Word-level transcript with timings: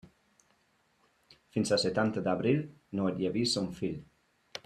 Fins 1.57 1.73
a 1.75 1.79
setanta 1.83 2.25
d'abril 2.29 2.65
no 3.01 3.07
et 3.11 3.23
llevis 3.25 3.57
un 3.65 3.71
fil. 3.83 4.03